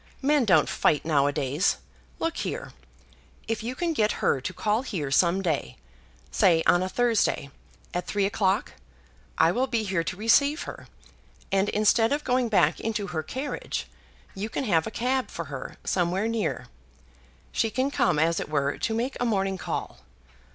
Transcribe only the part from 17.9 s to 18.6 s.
come, as it